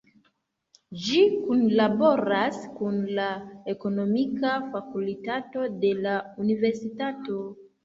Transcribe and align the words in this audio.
Ĝi 1.01 1.19
kunlaboras 1.41 2.57
kun 2.79 2.97
la 3.19 3.27
ekonomika 3.75 4.57
fakultato 4.73 5.69
de 5.87 5.95
la 6.09 6.19
universitato. 6.49 7.41